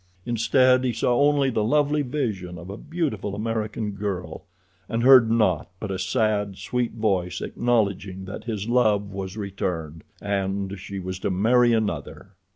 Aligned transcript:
Instead 0.25 0.83
he 0.83 0.91
saw 0.93 1.15
only 1.21 1.51
the 1.51 1.63
lovely 1.63 2.01
vision 2.01 2.57
of 2.57 2.71
a 2.71 2.75
beautiful 2.77 3.35
American 3.35 3.91
girl, 3.91 4.47
and 4.89 5.03
heard 5.03 5.29
naught 5.29 5.69
but 5.79 5.91
a 5.91 5.99
sad, 5.99 6.57
sweet 6.57 6.93
voice 6.93 7.39
acknowledging 7.39 8.25
that 8.25 8.45
his 8.45 8.67
love 8.67 9.11
was 9.13 9.37
returned. 9.37 10.03
And 10.19 10.79
she 10.79 10.97
was 10.97 11.19
to 11.19 11.29
marry 11.29 11.71
another! 11.71 12.31